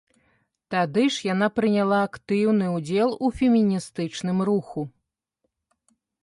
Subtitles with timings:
[0.73, 4.81] Тады ж яна прыняла актыўны ўдзел у феміністычным руху.